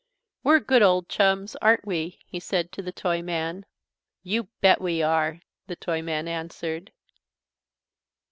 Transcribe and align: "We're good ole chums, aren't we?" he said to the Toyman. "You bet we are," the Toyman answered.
"We're 0.43 0.59
good 0.61 0.81
ole 0.81 1.03
chums, 1.03 1.55
aren't 1.57 1.85
we?" 1.85 2.17
he 2.25 2.39
said 2.39 2.71
to 2.71 2.81
the 2.81 2.91
Toyman. 2.91 3.67
"You 4.23 4.45
bet 4.59 4.81
we 4.81 5.03
are," 5.03 5.41
the 5.67 5.75
Toyman 5.75 6.27
answered. 6.27 6.91